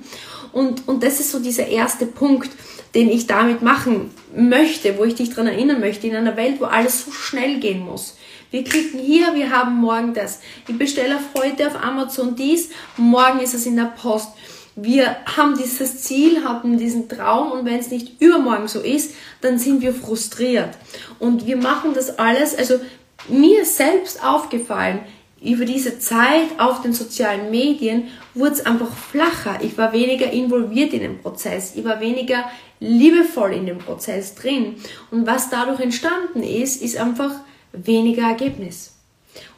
Und, 0.52 0.88
und 0.88 1.02
das 1.02 1.20
ist 1.20 1.30
so 1.30 1.38
dieser 1.38 1.68
erste 1.68 2.06
Punkt, 2.06 2.50
den 2.94 3.10
ich 3.10 3.26
damit 3.26 3.62
machen 3.62 4.10
möchte, 4.34 4.96
wo 4.98 5.04
ich 5.04 5.14
dich 5.14 5.30
daran 5.30 5.46
erinnern 5.46 5.80
möchte, 5.80 6.06
in 6.06 6.16
einer 6.16 6.36
Welt, 6.36 6.58
wo 6.58 6.64
alles 6.64 7.04
so 7.04 7.12
schnell 7.12 7.60
gehen 7.60 7.80
muss. 7.80 8.16
Wir 8.50 8.64
klicken 8.64 8.98
hier, 8.98 9.34
wir 9.34 9.50
haben 9.50 9.76
morgen 9.76 10.14
das. 10.14 10.40
Ich 10.66 10.78
bestelle 10.78 11.16
auf 11.16 11.42
heute 11.42 11.66
auf 11.66 11.82
Amazon 11.82 12.34
dies, 12.34 12.70
morgen 12.96 13.40
ist 13.40 13.52
es 13.52 13.66
in 13.66 13.76
der 13.76 13.92
Post. 14.00 14.30
Wir 14.74 15.16
haben 15.36 15.58
dieses 15.58 16.02
Ziel, 16.02 16.44
haben 16.44 16.78
diesen 16.78 17.10
Traum 17.10 17.52
und 17.52 17.66
wenn 17.66 17.78
es 17.78 17.90
nicht 17.90 18.22
übermorgen 18.22 18.68
so 18.68 18.80
ist, 18.80 19.14
dann 19.42 19.58
sind 19.58 19.82
wir 19.82 19.92
frustriert. 19.92 20.70
Und 21.18 21.46
wir 21.46 21.58
machen 21.58 21.92
das 21.92 22.18
alles, 22.18 22.56
also 22.56 22.80
mir 23.28 23.66
selbst 23.66 24.24
aufgefallen, 24.24 25.00
über 25.42 25.66
diese 25.66 25.98
Zeit 25.98 26.48
auf 26.58 26.80
den 26.80 26.94
sozialen 26.94 27.50
Medien 27.50 28.08
wurde 28.34 28.54
es 28.54 28.66
einfach 28.66 28.90
flacher. 28.90 29.58
Ich 29.60 29.76
war 29.76 29.92
weniger 29.92 30.30
involviert 30.32 30.92
in 30.94 31.00
den 31.00 31.20
Prozess. 31.20 31.74
Ich 31.76 31.84
war 31.84 32.00
weniger 32.00 32.50
liebevoll 32.80 33.52
in 33.52 33.66
dem 33.66 33.78
Prozess 33.78 34.34
drin. 34.34 34.76
Und 35.10 35.26
was 35.26 35.50
dadurch 35.50 35.80
entstanden 35.80 36.42
ist, 36.42 36.82
ist 36.82 36.96
einfach 36.96 37.32
weniger 37.72 38.22
Ergebnis. 38.22 38.94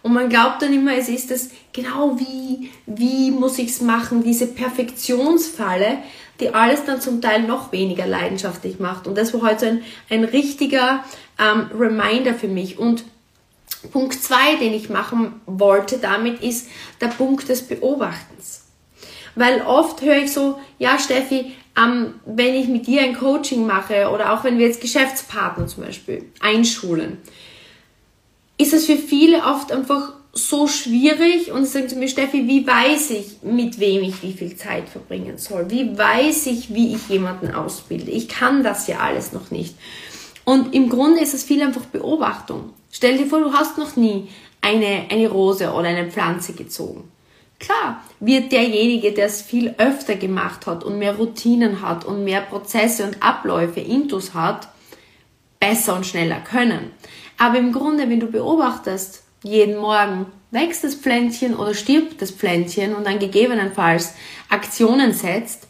Und 0.02 0.12
man 0.12 0.29
glaubt 0.29 0.62
dann 0.62 0.73
immer, 0.73 0.97
es 0.97 1.09
ist 1.09 1.31
das 1.31 1.50
genau 1.73 2.19
wie, 2.19 2.71
wie 2.87 3.31
muss 3.31 3.59
ich 3.59 3.71
es 3.71 3.81
machen, 3.81 4.23
diese 4.23 4.47
Perfektionsfalle, 4.47 5.99
die 6.40 6.55
alles 6.55 6.85
dann 6.85 7.00
zum 7.00 7.21
Teil 7.21 7.43
noch 7.43 7.71
weniger 7.73 8.07
leidenschaftlich 8.07 8.79
macht. 8.79 9.07
Und 9.07 9.17
das 9.17 9.35
war 9.35 9.43
heute 9.43 9.67
ein, 9.67 9.83
ein 10.09 10.25
richtiger 10.25 11.05
ähm, 11.38 11.71
Reminder 11.79 12.35
für 12.35 12.49
mich. 12.49 12.79
Und 12.79 13.05
Punkt 13.93 14.14
zwei, 14.14 14.57
den 14.57 14.73
ich 14.73 14.88
machen 14.88 15.40
wollte 15.47 15.99
damit, 15.99 16.43
ist 16.43 16.69
der 17.00 17.09
Punkt 17.09 17.49
des 17.49 17.62
Beobachtens. 17.62 18.64
Weil 19.35 19.62
oft 19.62 20.02
höre 20.02 20.19
ich 20.19 20.33
so, 20.33 20.59
ja 20.79 20.99
Steffi, 20.99 21.52
ähm, 21.79 22.14
wenn 22.25 22.55
ich 22.55 22.69
mit 22.69 22.87
dir 22.87 23.02
ein 23.02 23.17
Coaching 23.17 23.67
mache 23.67 24.11
oder 24.11 24.33
auch 24.33 24.45
wenn 24.45 24.59
wir 24.59 24.67
jetzt 24.67 24.81
Geschäftspartner 24.81 25.67
zum 25.67 25.85
Beispiel 25.85 26.25
einschulen, 26.40 27.19
ist 28.61 28.75
es 28.75 28.87
für 28.87 28.97
viele 28.97 29.43
oft 29.45 29.73
einfach 29.73 30.12
so 30.33 30.69
schwierig 30.69 31.50
und 31.50 31.64
sie 31.64 31.73
sagen 31.73 31.88
zu 31.88 31.97
mir, 31.97 32.09
Steffi, 32.09 32.47
wie 32.47 32.67
weiß 32.67 33.11
ich, 33.11 33.43
mit 33.43 33.81
wem 33.81 34.02
ich 34.02 34.23
wie 34.23 34.33
viel 34.33 34.55
Zeit 34.57 34.88
verbringen 34.88 35.38
soll? 35.38 35.71
Wie 35.71 35.97
weiß 35.97 36.47
ich, 36.47 36.73
wie 36.73 36.95
ich 36.95 37.09
jemanden 37.09 37.52
ausbilde? 37.52 38.11
Ich 38.11 38.29
kann 38.29 38.62
das 38.62 38.87
ja 38.87 38.99
alles 38.99 39.33
noch 39.33 39.50
nicht. 39.50 39.75
Und 40.45 40.75
im 40.75 40.88
Grunde 40.88 41.21
ist 41.21 41.35
es 41.35 41.43
viel 41.43 41.62
einfach 41.62 41.87
Beobachtung. 41.87 42.71
Stell 42.93 43.19
dir 43.19 43.26
vor, 43.26 43.40
du 43.40 43.52
hast 43.52 43.79
noch 43.79 43.97
nie 43.97 44.29
eine, 44.61 45.07
eine 45.11 45.29
Rose 45.29 45.73
oder 45.73 45.88
eine 45.88 46.11
Pflanze 46.11 46.52
gezogen. 46.52 47.11
Klar, 47.59 48.02
wird 48.21 48.52
derjenige, 48.52 49.12
der 49.12 49.26
es 49.26 49.43
viel 49.43 49.75
öfter 49.79 50.14
gemacht 50.14 50.67
hat 50.67 50.83
und 50.83 50.99
mehr 50.99 51.17
Routinen 51.17 51.83
hat 51.83 52.05
und 52.05 52.25
mehr 52.25 52.40
Prozesse 52.40 53.05
und 53.05 53.23
Abläufe, 53.23 53.81
Intus 53.81 54.33
hat, 54.33 54.69
besser 55.59 55.97
und 55.97 56.07
schneller 56.07 56.40
können. 56.40 56.90
Aber 57.40 57.56
im 57.56 57.73
Grunde, 57.73 58.11
wenn 58.11 58.20
du 58.20 58.26
beobachtest, 58.26 59.23
jeden 59.42 59.78
Morgen 59.78 60.26
wächst 60.50 60.85
das 60.85 60.94
Pflänzchen 60.94 61.56
oder 61.56 61.73
stirbt 61.73 62.20
das 62.20 62.32
Pflänzchen 62.32 62.94
und 62.94 63.06
dann 63.06 63.18
gegebenenfalls 63.18 64.12
Aktionen 64.50 65.14
setzt, 65.14 65.66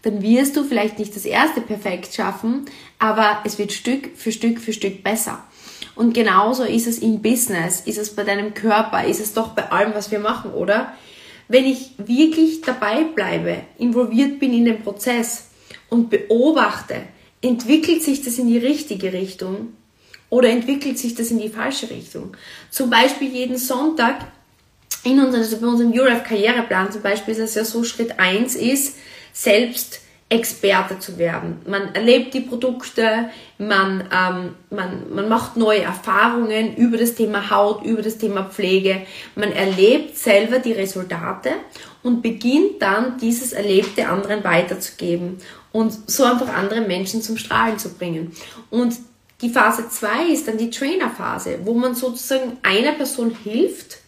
dann 0.00 0.22
wirst 0.22 0.56
du 0.56 0.64
vielleicht 0.64 0.98
nicht 0.98 1.14
das 1.14 1.26
erste 1.26 1.60
perfekt 1.60 2.14
schaffen, 2.14 2.64
aber 2.98 3.40
es 3.44 3.58
wird 3.58 3.72
Stück 3.72 4.16
für 4.16 4.32
Stück 4.32 4.60
für 4.60 4.72
Stück 4.72 5.04
besser. 5.04 5.44
Und 5.94 6.14
genauso 6.14 6.64
ist 6.64 6.86
es 6.86 7.00
im 7.00 7.20
Business, 7.20 7.82
ist 7.82 7.98
es 7.98 8.16
bei 8.16 8.24
deinem 8.24 8.54
Körper, 8.54 9.04
ist 9.04 9.20
es 9.20 9.34
doch 9.34 9.48
bei 9.48 9.70
allem, 9.70 9.92
was 9.92 10.10
wir 10.10 10.20
machen, 10.20 10.52
oder? 10.52 10.94
Wenn 11.48 11.66
ich 11.66 11.96
wirklich 11.98 12.62
dabei 12.62 13.04
bleibe, 13.04 13.58
involviert 13.76 14.38
bin 14.38 14.54
in 14.54 14.64
den 14.64 14.82
Prozess 14.82 15.50
und 15.90 16.08
beobachte, 16.08 17.02
entwickelt 17.42 18.02
sich 18.02 18.22
das 18.22 18.38
in 18.38 18.48
die 18.48 18.56
richtige 18.56 19.12
Richtung 19.12 19.74
oder 20.30 20.48
entwickelt 20.48 20.98
sich 20.98 21.14
das 21.14 21.30
in 21.30 21.38
die 21.38 21.48
falsche 21.48 21.90
Richtung? 21.90 22.36
Zum 22.70 22.88
Beispiel 22.88 23.28
jeden 23.28 23.58
Sonntag 23.58 24.26
in 25.04 25.18
unserem, 25.18 25.42
also 25.42 25.58
bei 25.58 25.66
unserem 25.66 25.92
URF 25.92 26.24
Karriereplan 26.24 26.92
zum 26.92 27.02
Beispiel 27.02 27.34
ist 27.34 27.40
es 27.40 27.54
ja 27.54 27.64
so, 27.64 27.84
Schritt 27.84 28.18
eins 28.18 28.54
ist, 28.54 28.96
selbst 29.32 30.00
Experte 30.28 31.00
zu 31.00 31.18
werden. 31.18 31.60
Man 31.66 31.92
erlebt 31.92 32.34
die 32.34 32.40
Produkte, 32.40 33.30
man, 33.58 34.08
ähm, 34.12 34.54
man, 34.70 35.12
man 35.12 35.28
macht 35.28 35.56
neue 35.56 35.82
Erfahrungen 35.82 36.76
über 36.76 36.96
das 36.96 37.16
Thema 37.16 37.50
Haut, 37.50 37.84
über 37.84 38.00
das 38.00 38.18
Thema 38.18 38.44
Pflege. 38.44 39.02
Man 39.34 39.50
erlebt 39.50 40.16
selber 40.16 40.60
die 40.60 40.72
Resultate 40.72 41.50
und 42.04 42.22
beginnt 42.22 42.80
dann 42.80 43.18
dieses 43.18 43.52
Erlebte 43.52 44.08
anderen 44.08 44.44
weiterzugeben 44.44 45.38
und 45.72 45.92
so 46.08 46.22
einfach 46.22 46.54
andere 46.54 46.82
Menschen 46.82 47.22
zum 47.22 47.36
Strahlen 47.36 47.80
zu 47.80 47.94
bringen. 47.94 48.32
Und 48.70 48.94
die 49.42 49.50
Phase 49.50 49.88
2 49.88 50.26
ist 50.32 50.48
dann 50.48 50.58
die 50.58 50.70
Trainerphase, 50.70 51.60
wo 51.64 51.74
man 51.74 51.94
sozusagen 51.94 52.58
einer 52.62 52.92
Person 52.92 53.36
hilft, 53.42 53.98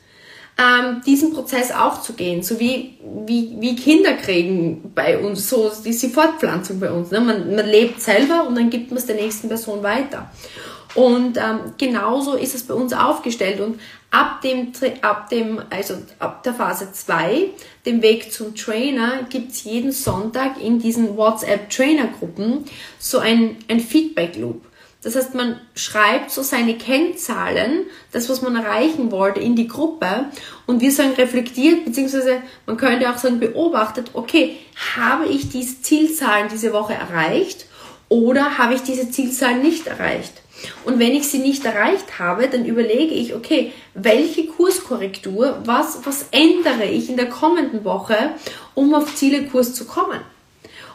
ähm, 0.58 1.00
diesen 1.06 1.32
Prozess 1.32 1.72
auch 1.72 2.02
zu 2.02 2.12
gehen, 2.12 2.42
so 2.42 2.60
wie, 2.60 2.98
wie, 3.26 3.56
wie 3.58 3.74
Kinder 3.74 4.12
kriegen 4.14 4.92
bei 4.94 5.18
uns, 5.18 5.48
so 5.48 5.70
ist 5.84 6.02
die 6.02 6.08
Fortpflanzung 6.08 6.78
bei 6.78 6.90
uns. 6.90 7.10
Ne? 7.10 7.20
Man, 7.20 7.54
man 7.54 7.66
lebt 7.66 8.00
selber 8.00 8.46
und 8.46 8.56
dann 8.56 8.68
gibt 8.68 8.90
man 8.90 8.98
es 8.98 9.06
der 9.06 9.16
nächsten 9.16 9.48
Person 9.48 9.82
weiter. 9.82 10.30
Und 10.94 11.38
ähm, 11.38 11.72
genauso 11.78 12.34
ist 12.34 12.54
es 12.54 12.64
bei 12.64 12.74
uns 12.74 12.92
aufgestellt. 12.92 13.60
Und 13.60 13.80
ab 14.10 14.42
dem, 14.42 14.72
ab 15.00 15.30
dem, 15.30 15.62
also 15.70 15.94
ab 16.18 16.42
der 16.42 16.52
Phase 16.52 16.92
2, 16.92 17.48
dem 17.86 18.02
Weg 18.02 18.30
zum 18.30 18.54
Trainer, 18.54 19.22
gibt's 19.30 19.64
jeden 19.64 19.92
Sonntag 19.92 20.62
in 20.62 20.78
diesen 20.78 21.16
WhatsApp-Trainer-Gruppen 21.16 22.66
so 22.98 23.18
ein, 23.18 23.56
ein 23.68 23.80
Feedback-Loop. 23.80 24.66
Das 25.02 25.16
heißt, 25.16 25.34
man 25.34 25.60
schreibt 25.74 26.30
so 26.30 26.42
seine 26.42 26.78
Kennzahlen, 26.78 27.86
das, 28.12 28.28
was 28.28 28.40
man 28.40 28.54
erreichen 28.54 29.10
wollte, 29.10 29.40
in 29.40 29.56
die 29.56 29.66
Gruppe 29.66 30.26
und 30.66 30.80
wir 30.80 30.92
sagen 30.92 31.14
reflektiert, 31.14 31.84
beziehungsweise 31.84 32.42
man 32.66 32.76
könnte 32.76 33.10
auch 33.10 33.18
sagen 33.18 33.40
beobachtet, 33.40 34.10
okay, 34.12 34.58
habe 34.96 35.26
ich 35.26 35.48
diese 35.48 35.82
Zielzahlen 35.82 36.48
diese 36.52 36.72
Woche 36.72 36.94
erreicht 36.94 37.66
oder 38.08 38.58
habe 38.58 38.74
ich 38.74 38.82
diese 38.82 39.10
Zielzahlen 39.10 39.60
nicht 39.60 39.88
erreicht? 39.88 40.34
Und 40.84 41.00
wenn 41.00 41.12
ich 41.12 41.26
sie 41.26 41.38
nicht 41.38 41.64
erreicht 41.64 42.20
habe, 42.20 42.46
dann 42.46 42.64
überlege 42.64 43.14
ich, 43.14 43.34
okay, 43.34 43.72
welche 43.94 44.46
Kurskorrektur, 44.46 45.58
was, 45.64 46.00
was 46.04 46.26
ändere 46.30 46.84
ich 46.84 47.08
in 47.08 47.16
der 47.16 47.28
kommenden 47.28 47.84
Woche, 47.84 48.16
um 48.74 48.94
auf 48.94 49.14
Zielekurs 49.16 49.74
zu 49.74 49.84
kommen? 49.86 50.20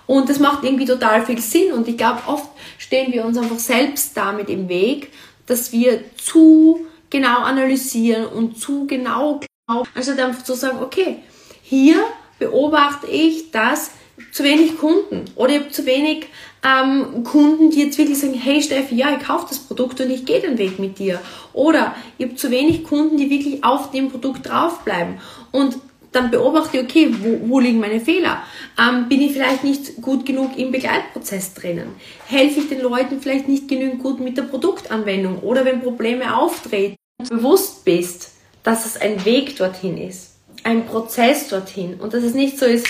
Und 0.07 0.29
das 0.29 0.39
macht 0.39 0.63
irgendwie 0.63 0.85
total 0.85 1.25
viel 1.25 1.39
Sinn. 1.39 1.73
Und 1.73 1.87
ich 1.87 1.97
glaube, 1.97 2.21
oft 2.25 2.49
stehen 2.77 3.13
wir 3.13 3.25
uns 3.25 3.37
einfach 3.37 3.59
selbst 3.59 4.15
damit 4.17 4.49
im 4.49 4.67
Weg, 4.69 5.11
dass 5.45 5.71
wir 5.71 6.01
zu 6.17 6.87
genau 7.09 7.39
analysieren 7.39 8.25
und 8.25 8.59
zu 8.59 8.87
genau 8.87 9.41
glauben, 9.67 9.89
anstatt 9.93 10.19
einfach 10.19 10.43
zu 10.43 10.55
sagen, 10.55 10.79
okay, 10.81 11.19
hier 11.61 11.97
beobachte 12.39 13.07
ich, 13.07 13.51
dass 13.51 13.91
zu 14.31 14.43
wenig 14.43 14.77
Kunden 14.77 15.25
oder 15.35 15.69
zu 15.69 15.85
wenig 15.85 16.27
ähm, 16.63 17.23
Kunden, 17.23 17.69
die 17.69 17.83
jetzt 17.83 17.97
wirklich 17.97 18.19
sagen, 18.19 18.33
hey 18.33 18.61
Steffi, 18.61 18.95
ja, 18.95 19.15
ich 19.15 19.25
kaufe 19.25 19.45
das 19.49 19.59
Produkt 19.59 20.01
und 20.01 20.09
ich 20.09 20.25
gehe 20.25 20.41
den 20.41 20.57
Weg 20.57 20.79
mit 20.79 20.97
dir. 20.99 21.21
Oder 21.53 21.95
ich 22.17 22.25
habe 22.25 22.35
zu 22.35 22.49
wenig 22.49 22.83
Kunden, 22.83 23.17
die 23.17 23.29
wirklich 23.29 23.63
auf 23.63 23.91
dem 23.91 24.09
Produkt 24.09 24.47
draufbleiben. 24.49 25.19
Und 25.51 25.77
dann 26.17 26.31
beobachte 26.31 26.77
ich, 26.77 26.83
okay, 26.83 27.15
wo, 27.21 27.47
wo 27.47 27.59
liegen 27.59 27.79
meine 27.79 27.99
Fehler? 27.99 28.41
Ähm, 28.77 29.07
bin 29.07 29.21
ich 29.21 29.33
vielleicht 29.33 29.63
nicht 29.63 30.01
gut 30.01 30.25
genug 30.25 30.57
im 30.57 30.71
Begleitprozess 30.71 31.53
drinnen? 31.53 31.95
Helfe 32.25 32.61
ich 32.61 32.69
den 32.69 32.81
Leuten 32.81 33.21
vielleicht 33.21 33.47
nicht 33.47 33.67
genügend 33.67 34.01
gut 34.01 34.19
mit 34.19 34.35
der 34.35 34.43
Produktanwendung? 34.43 35.39
Oder 35.39 35.63
wenn 35.63 35.81
Probleme 35.81 36.35
auftreten, 36.35 36.95
bewusst 37.29 37.85
bist, 37.85 38.31
dass 38.63 38.85
es 38.85 38.99
ein 38.99 39.23
Weg 39.25 39.55
dorthin 39.57 39.97
ist, 39.97 40.37
ein 40.63 40.87
Prozess 40.87 41.49
dorthin 41.49 41.99
und 41.99 42.13
dass 42.13 42.23
es 42.23 42.33
nicht 42.33 42.57
so 42.57 42.65
ist, 42.65 42.87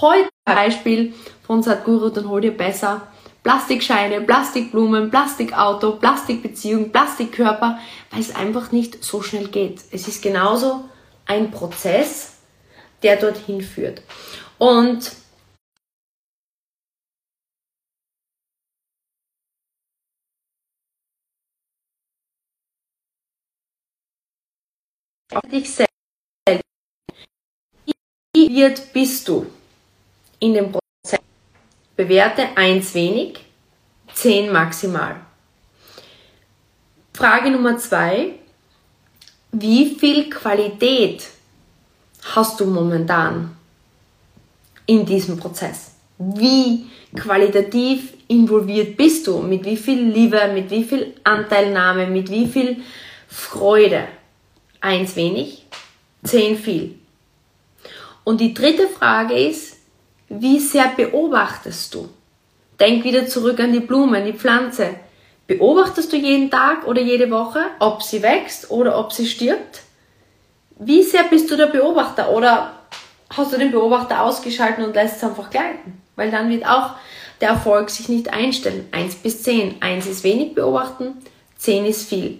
heute 0.00 0.28
Beispiel 0.44 1.14
von 1.46 1.62
Sadhguru, 1.62 2.10
dann 2.10 2.28
hol 2.28 2.42
dir 2.42 2.56
besser 2.56 3.08
Plastikscheine, 3.42 4.20
Plastikblumen, 4.20 5.10
Plastikauto, 5.10 5.92
Plastikbeziehung, 5.92 6.90
Plastikkörper, 6.90 7.78
weil 8.10 8.20
es 8.20 8.34
einfach 8.34 8.72
nicht 8.72 9.02
so 9.02 9.22
schnell 9.22 9.48
geht. 9.48 9.80
Es 9.90 10.06
ist 10.06 10.22
genauso 10.22 10.84
ein 11.24 11.50
Prozess, 11.50 12.37
der 13.02 13.16
dorthin 13.16 13.60
führt. 13.60 14.02
Und 14.58 15.12
dich 25.50 25.70
selbst. 25.74 25.88
Wie 28.34 28.54
wird 28.54 28.92
bist 28.92 29.26
du 29.28 29.46
in 30.38 30.54
dem 30.54 30.72
Prozess? 30.72 31.20
Bewerte 31.96 32.56
1 32.56 32.94
wenig, 32.94 33.40
10 34.14 34.52
maximal. 34.52 35.20
Frage 37.12 37.50
Nummer 37.50 37.78
2. 37.78 38.38
Wie 39.50 39.96
viel 39.96 40.30
Qualität 40.30 41.28
hast 42.22 42.60
du 42.60 42.66
momentan 42.66 43.56
in 44.86 45.04
diesem 45.04 45.38
Prozess? 45.38 45.92
Wie 46.18 46.86
qualitativ 47.14 48.14
involviert 48.28 48.96
bist 48.96 49.26
du? 49.26 49.38
Mit 49.38 49.64
wie 49.64 49.76
viel 49.76 50.00
Liebe, 50.00 50.40
mit 50.52 50.70
wie 50.70 50.84
viel 50.84 51.14
Anteilnahme, 51.24 52.06
mit 52.06 52.30
wie 52.30 52.46
viel 52.46 52.78
Freude? 53.28 54.08
Eins 54.80 55.16
wenig, 55.16 55.66
zehn 56.24 56.56
viel. 56.56 56.94
Und 58.24 58.40
die 58.40 58.54
dritte 58.54 58.88
Frage 58.88 59.34
ist, 59.34 59.76
wie 60.28 60.58
sehr 60.58 60.92
beobachtest 60.96 61.94
du? 61.94 62.08
Denk 62.78 63.02
wieder 63.04 63.26
zurück 63.26 63.58
an 63.60 63.72
die 63.72 63.80
Blume, 63.80 64.18
an 64.18 64.26
die 64.26 64.34
Pflanze. 64.34 64.90
Beobachtest 65.46 66.12
du 66.12 66.16
jeden 66.16 66.50
Tag 66.50 66.86
oder 66.86 67.00
jede 67.00 67.30
Woche, 67.30 67.60
ob 67.78 68.02
sie 68.02 68.22
wächst 68.22 68.70
oder 68.70 68.98
ob 68.98 69.12
sie 69.12 69.26
stirbt? 69.26 69.80
Wie 70.78 71.02
sehr 71.02 71.24
bist 71.24 71.50
du 71.50 71.56
der 71.56 71.66
Beobachter 71.66 72.30
oder 72.30 72.72
hast 73.30 73.52
du 73.52 73.58
den 73.58 73.72
Beobachter 73.72 74.22
ausgeschalten 74.22 74.84
und 74.84 74.94
lässt 74.94 75.16
es 75.16 75.24
einfach 75.24 75.50
gleiten? 75.50 76.00
Weil 76.16 76.30
dann 76.30 76.50
wird 76.50 76.66
auch 76.66 76.90
der 77.40 77.50
Erfolg 77.50 77.90
sich 77.90 78.08
nicht 78.08 78.32
einstellen. 78.32 78.88
Eins 78.92 79.16
bis 79.16 79.42
zehn. 79.42 79.76
Eins 79.80 80.06
ist 80.06 80.24
wenig 80.24 80.54
beobachten, 80.54 81.14
zehn 81.56 81.84
ist 81.84 82.08
viel. 82.08 82.38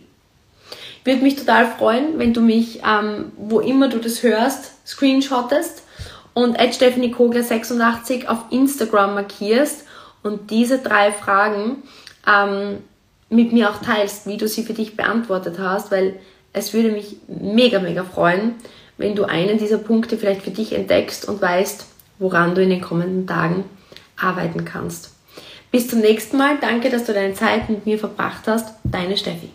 Würde 1.05 1.23
mich 1.23 1.37
total 1.37 1.67
freuen, 1.67 2.19
wenn 2.19 2.35
du 2.35 2.41
mich, 2.41 2.83
ähm, 2.87 3.33
wo 3.37 3.61
immer 3.61 3.89
du 3.89 3.99
das 3.99 4.23
hörst, 4.23 4.87
screenshottest 4.87 5.83
und 6.35 6.57
Stephanie 6.73 7.11
Kogler 7.11 7.43
86 7.43 8.29
auf 8.29 8.45
Instagram 8.51 9.15
markierst 9.15 9.85
und 10.23 10.51
diese 10.51 10.79
drei 10.79 11.11
Fragen 11.13 11.83
ähm, 12.27 12.85
mit 13.31 13.53
mir 13.53 13.71
auch 13.71 13.81
teilst, 13.81 14.27
wie 14.27 14.37
du 14.37 14.47
sie 14.47 14.63
für 14.63 14.75
dich 14.75 14.97
beantwortet 14.97 15.59
hast, 15.59 15.91
weil 15.91 16.21
es 16.53 16.75
würde 16.75 16.91
mich 16.91 17.17
mega, 17.27 17.79
mega 17.79 18.05
freuen, 18.05 18.55
wenn 18.97 19.15
du 19.15 19.25
einen 19.25 19.59
dieser 19.59 19.79
Punkte 19.79 20.17
vielleicht 20.17 20.43
für 20.43 20.51
dich 20.51 20.73
entdeckst 20.73 21.29
und 21.29 21.41
weißt, 21.41 21.87
woran 22.19 22.55
du 22.55 22.63
in 22.63 22.71
den 22.71 22.81
kommenden 22.81 23.27
Tagen 23.27 23.65
arbeiten 24.17 24.65
kannst. 24.65 25.15
Bis 25.71 25.89
zum 25.89 26.01
nächsten 26.01 26.39
Mal. 26.39 26.57
Danke, 26.61 26.91
dass 26.91 27.05
du 27.05 27.13
deine 27.13 27.35
Zeit 27.35 27.69
mit 27.69 27.87
mir 27.87 27.99
verbracht 27.99 28.47
hast. 28.47 28.75
Deine 28.85 29.17
Steffi. 29.17 29.51